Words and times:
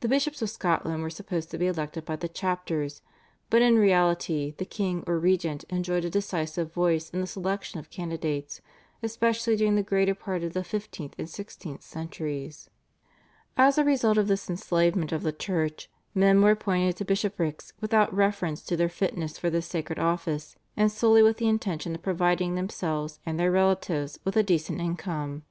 The 0.00 0.08
bishops 0.08 0.40
of 0.40 0.48
Scotland 0.48 1.02
were 1.02 1.10
supposed 1.10 1.50
to 1.50 1.58
be 1.58 1.66
elected 1.66 2.06
by 2.06 2.16
the 2.16 2.26
chapters, 2.26 3.02
but 3.50 3.60
in 3.60 3.76
reality 3.76 4.54
the 4.56 4.64
king 4.64 5.04
or 5.06 5.18
regent 5.18 5.62
enjoyed 5.64 6.06
a 6.06 6.08
decisive 6.10 6.72
voice 6.72 7.10
in 7.10 7.20
the 7.20 7.26
selection 7.26 7.78
of 7.78 7.90
candidates 7.90 8.62
especially 9.02 9.54
during 9.54 9.74
the 9.74 9.82
greater 9.82 10.14
part 10.14 10.42
of 10.42 10.54
the 10.54 10.64
fifteenth 10.64 11.14
and 11.18 11.28
sixteenth 11.28 11.82
centuries. 11.82 12.70
As 13.58 13.76
a 13.76 13.84
result 13.84 14.16
of 14.16 14.26
this 14.26 14.48
enslavement 14.48 15.12
of 15.12 15.22
the 15.22 15.32
Church, 15.32 15.90
men 16.14 16.40
were 16.40 16.52
appointed 16.52 16.96
to 16.96 17.04
bishoprics 17.04 17.74
without 17.78 18.14
reference 18.14 18.62
to 18.62 18.74
their 18.74 18.88
fitness 18.88 19.36
for 19.36 19.50
this 19.50 19.66
sacred 19.66 19.98
office, 19.98 20.56
and 20.78 20.90
solely 20.90 21.22
with 21.22 21.36
the 21.36 21.46
intention 21.46 21.94
of 21.94 22.00
providing 22.02 22.54
themselves 22.54 23.20
and 23.26 23.38
their 23.38 23.50
relatives 23.52 24.18
with 24.24 24.34
a 24.34 24.42
decent 24.42 24.80
income. 24.80 25.42